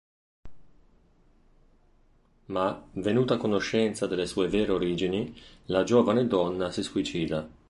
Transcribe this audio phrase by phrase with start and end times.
[2.45, 5.31] Ma, venuta a conoscenza delle sue vere origini,
[5.65, 7.47] la giovane donna si suicida.